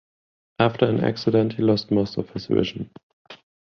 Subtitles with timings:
[0.57, 2.89] After an accident he lost most of his vision.